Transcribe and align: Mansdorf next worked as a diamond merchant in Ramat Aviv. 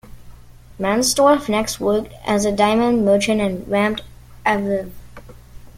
Mansdorf 0.79 1.47
next 1.47 1.79
worked 1.79 2.11
as 2.25 2.43
a 2.43 2.51
diamond 2.51 3.05
merchant 3.05 3.39
in 3.39 3.65
Ramat 3.65 4.01
Aviv. 4.43 4.89